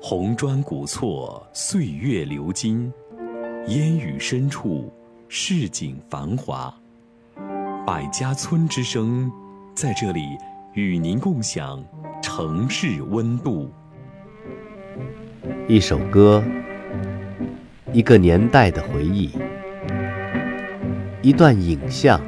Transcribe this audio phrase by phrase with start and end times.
[0.00, 2.88] 红砖古厝，岁月流金；
[3.66, 4.92] 烟雨深处，
[5.28, 6.72] 市井繁华。
[7.84, 9.30] 百家村之声，
[9.74, 10.20] 在这里
[10.72, 11.84] 与您共享
[12.22, 13.72] 城市温度。
[15.66, 16.44] 一首歌，
[17.92, 19.32] 一个年代的回忆，
[21.22, 22.20] 一段影像，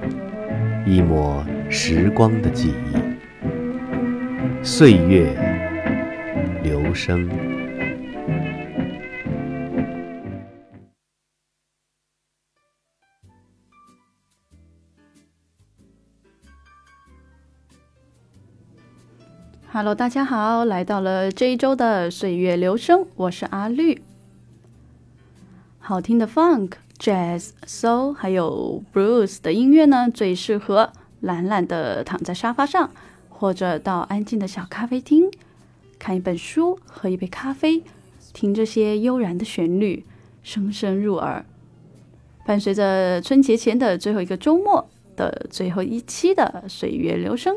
[0.84, 5.32] 一抹时光的记忆，岁月
[6.64, 7.30] 流声。
[19.80, 24.02] Hello，大家好，来到了这一周的岁月流声，我是阿绿。
[25.79, 32.91] 好听的 Funk、Jazz、Soul 还有 Blues 的音乐呢，最适合懒懒的躺在沙发上，
[33.30, 35.30] 或者到安静的小咖啡厅，
[35.98, 37.83] 看一本书，喝一杯咖啡，
[38.34, 40.05] 听这些悠然的旋律，
[40.42, 41.46] 声声入耳。
[42.44, 47.56] 伴随着春节前的最后一个周末的最后一期的岁月流声。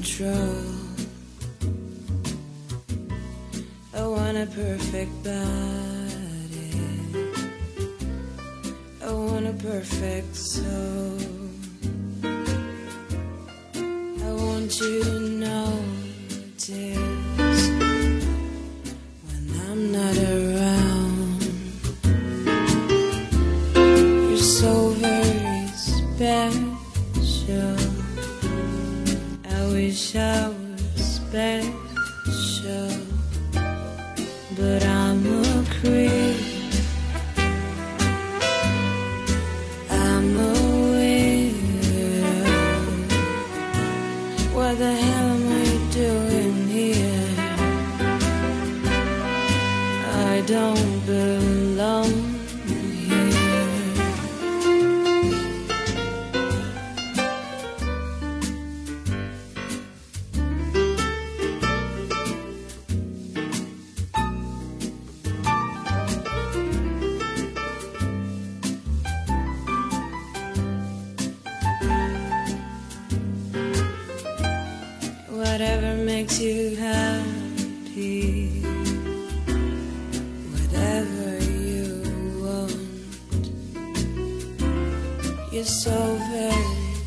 [0.00, 0.64] control.
[3.92, 6.72] I want a perfect body.
[9.04, 11.18] I want a perfect soul.
[14.24, 16.99] I want you to notice
[85.60, 86.54] You're so very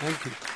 [0.00, 0.49] Thank you.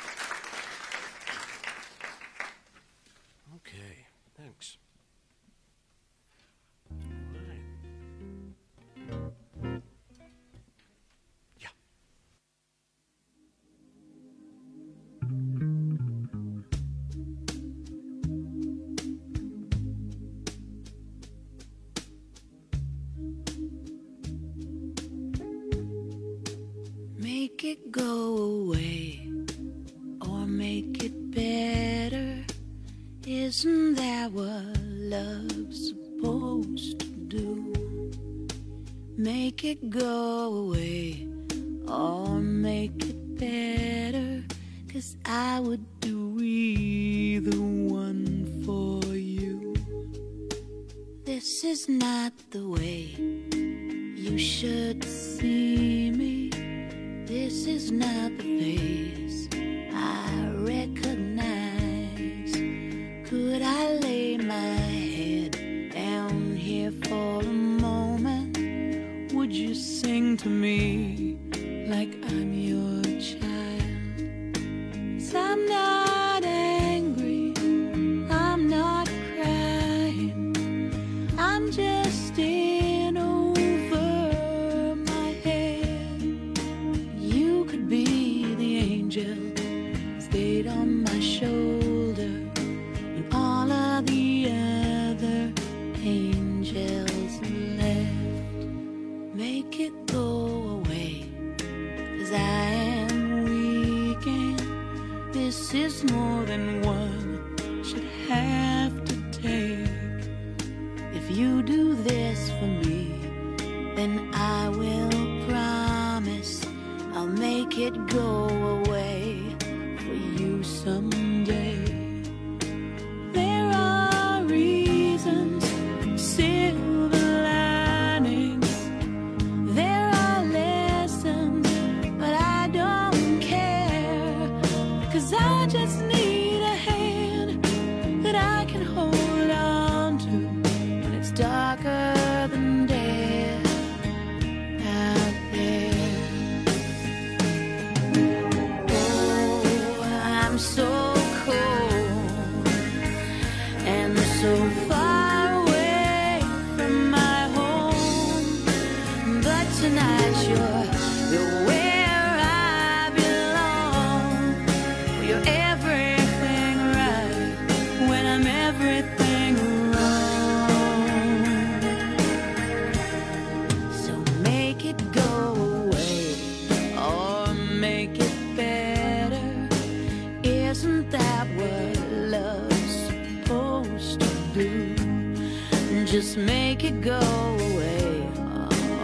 [186.55, 187.21] Make it go
[187.69, 188.29] away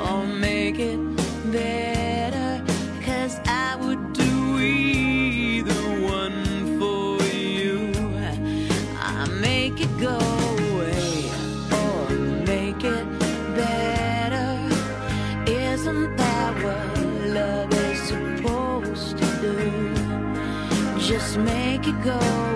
[0.07, 1.01] or make it
[1.51, 2.51] better.
[3.07, 5.83] Cause I would do either
[6.21, 6.45] one
[6.79, 7.09] for
[7.53, 7.75] you.
[8.99, 10.19] I make it go
[10.55, 11.13] away
[11.81, 11.99] or
[12.53, 13.07] make it
[13.61, 14.51] better.
[15.47, 16.93] Isn't that what
[17.39, 19.57] love is supposed to do?
[21.11, 22.50] Just make it go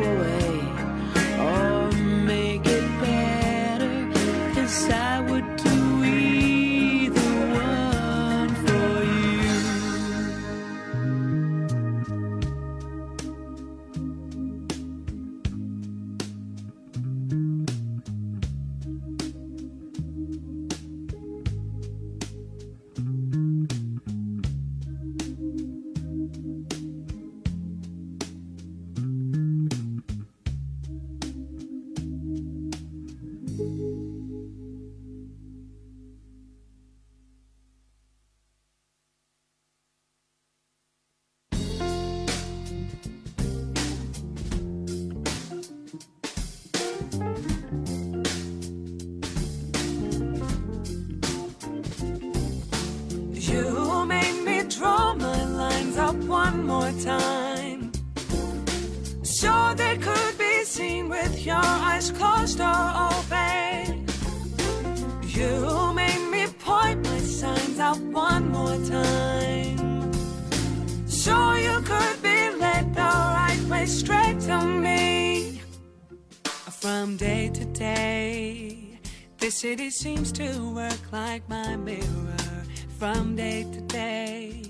[79.65, 82.65] city seems to work like my mirror.
[82.99, 84.63] From day to day,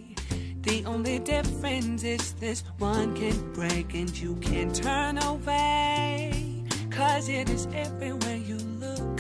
[0.61, 6.65] the only difference is this one can break and you can't turn away.
[6.93, 9.19] Cause it is everywhere you look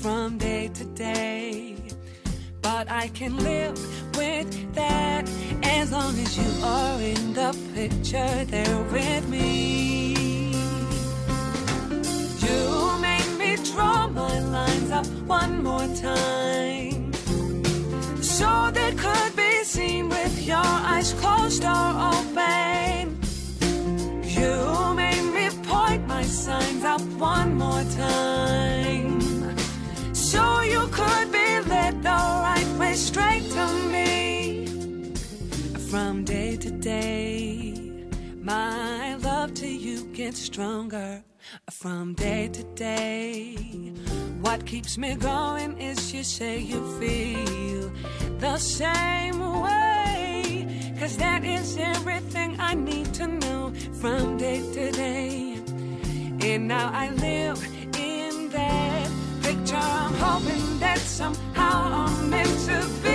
[0.00, 1.76] from day to day.
[2.62, 3.78] But I can live
[4.16, 5.28] with that
[5.64, 9.47] as long as you are in the picture there with me.
[20.48, 20.56] Your
[20.92, 23.20] eyes closed or open.
[24.24, 29.20] You made me point my signs up one more time.
[30.14, 34.64] So you could be led the right way straight to me.
[35.90, 37.74] From day to day,
[38.40, 41.22] my love to you gets stronger.
[41.80, 43.54] From day to day,
[44.40, 47.92] what keeps me going is you say you feel
[48.40, 50.66] the same way.
[50.98, 55.54] Cause that is everything I need to know from day to day.
[56.40, 57.64] And now I live
[57.96, 59.10] in that
[59.44, 59.76] picture.
[59.76, 63.07] I'm hoping that somehow I'm meant to be.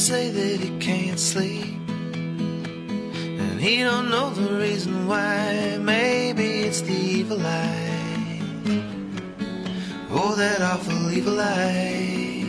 [0.00, 1.76] Say that he can't sleep.
[3.42, 5.76] And he don't know the reason why.
[5.78, 8.40] Maybe it's the evil eye.
[10.10, 12.46] Oh, that awful evil eye.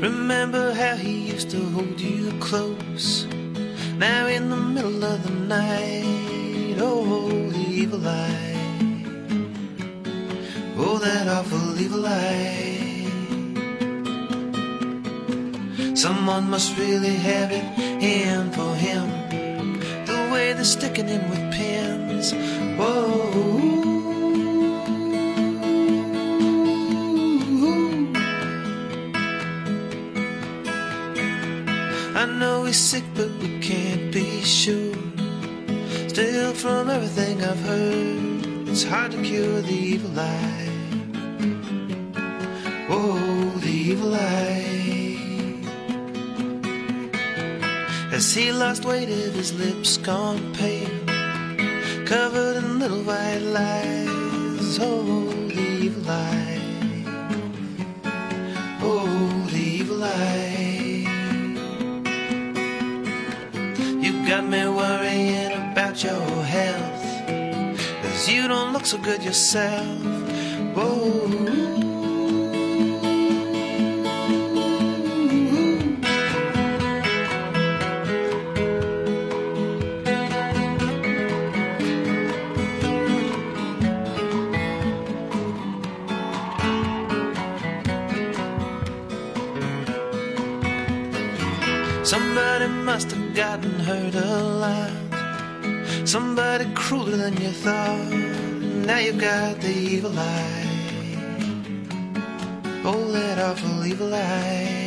[0.00, 3.26] Remember how he used to hold you close.
[3.96, 6.76] Now in the middle of the night.
[6.78, 9.04] Oh, the evil eye.
[10.76, 12.71] Oh, that awful evil eye.
[16.02, 17.64] Someone must really have it
[18.02, 19.08] in for him.
[20.04, 22.32] The way they're sticking him with pins.
[22.76, 23.30] Whoa.
[32.16, 34.96] I know he's sick, but we can't be sure.
[36.08, 40.71] Still, from everything I've heard, it's hard to cure the evil eye.
[48.12, 50.86] As he lost weight of his lips gone pale,
[52.04, 54.78] covered in little white lies.
[54.78, 56.60] Oh, evil eye.
[58.82, 61.06] Oh, evil eye.
[64.04, 67.04] You got me worrying about your health.
[68.02, 70.02] Cause you don't look so good yourself.
[70.76, 71.71] Whoa.
[92.12, 94.92] Somebody must have gotten hurt alive.
[96.06, 98.12] Somebody crueler than you thought.
[98.86, 100.66] Now you've got the evil eye.
[102.84, 104.81] Oh, that awful evil eye.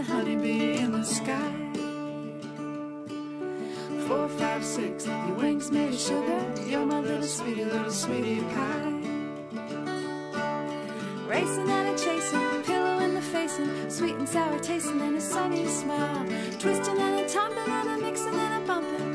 [0.00, 1.52] A honeybee in the sky.
[4.06, 8.92] Four, five, six, your wings made of sugar, you're my little sweetie, little sweetie pie.
[11.26, 15.66] Racing and a chasing, pillow in the facing, sweet and sour tasting and a sunny
[15.66, 16.26] smile.
[16.58, 19.09] Twisting and a tumbling and a mixing and a bumping,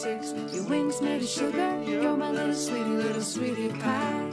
[0.00, 4.30] six, your wings made of sugar, you're my little sweetie, little sweetie pie.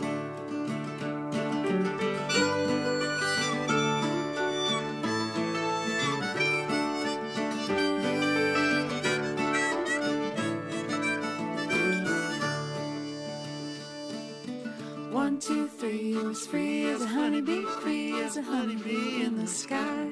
[15.12, 19.48] One, two, three, you're as free as a honeybee, free as a honeybee in the
[19.48, 20.08] sky.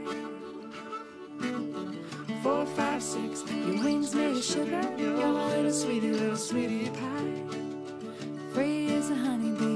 [2.43, 3.94] Four, five, six, your wings
[4.45, 7.34] sugar, you're my little sweetie, little sweetie pie.
[8.53, 9.74] Free as a honeybee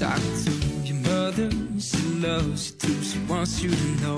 [0.00, 0.50] Talk to
[0.82, 4.16] your mother, she loves you too, she wants you to know.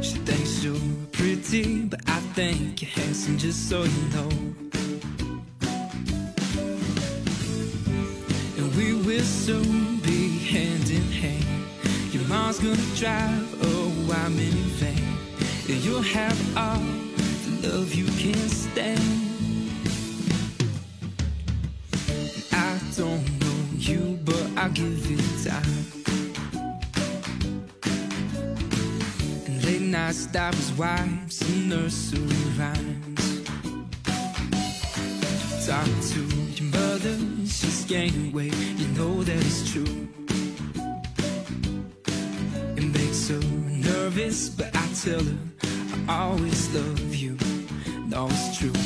[0.00, 0.76] She thinks you're
[1.10, 4.28] pretty, but I think you're handsome, just so you know.
[8.56, 11.44] And we will soon be hand in hand.
[12.12, 13.72] Your mom's gonna drive a
[14.06, 15.02] white minivan.
[15.68, 19.21] And you'll have all the love you can stand.
[30.32, 33.44] Stoppers, wipes, and nursery rhymes.
[35.66, 36.20] Talk to
[36.56, 38.54] your mother, she's gaining weight.
[38.78, 40.08] You know that it's true.
[42.78, 43.42] It makes her
[43.90, 45.38] nervous, but I tell her
[46.08, 47.36] I always love you.
[48.06, 48.78] No, it's true.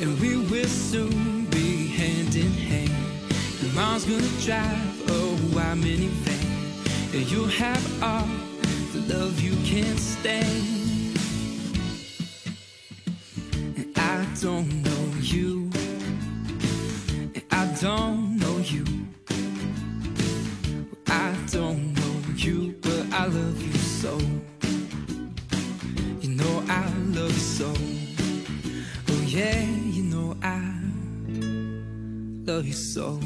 [0.00, 2.94] And we will soon be hand in hand.
[3.60, 5.20] Your mom's gonna drive a
[5.52, 8.50] white minivan, and you'll have all
[9.10, 11.18] love you can't stand.
[13.76, 15.70] And I don't know you.
[17.34, 18.84] And I don't know you.
[21.08, 24.16] I don't know you, but I love you so.
[26.20, 26.84] You know I
[27.18, 27.72] love you so.
[29.08, 29.60] Oh yeah,
[29.96, 30.60] you know I
[32.46, 33.18] love you so.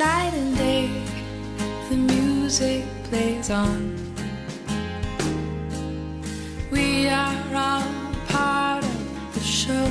[0.00, 0.88] night and day
[1.90, 3.78] the music plays on.
[6.70, 7.84] We are all
[8.26, 9.90] part of the show.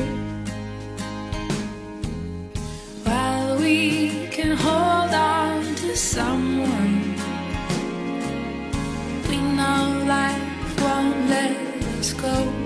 [3.03, 7.15] While we can hold on to someone,
[9.29, 11.55] we know life won't let
[11.99, 12.58] us go.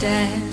[0.00, 0.47] dance.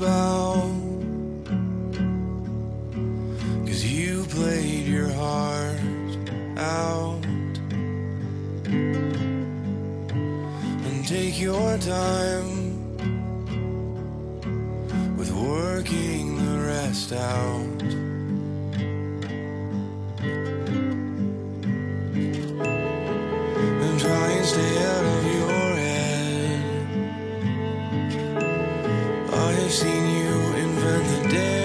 [0.00, 0.37] about
[29.70, 31.57] seen you invent the day.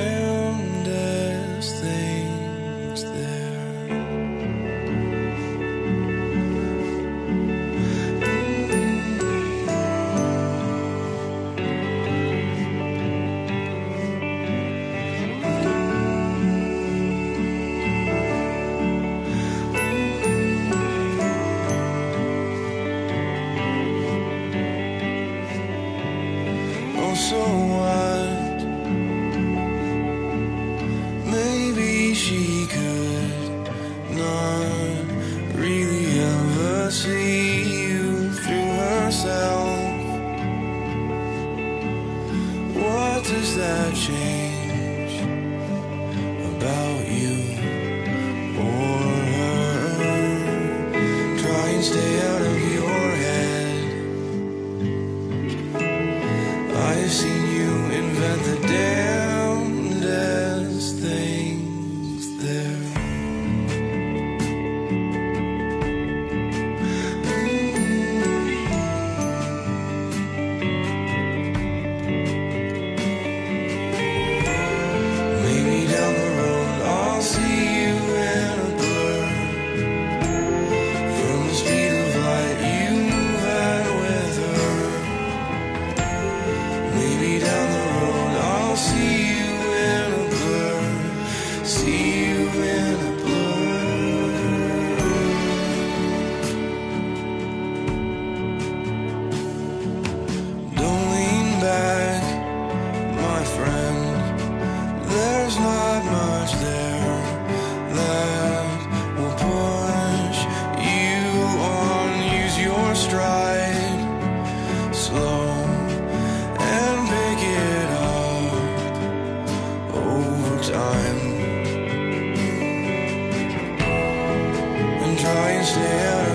[125.73, 126.32] Try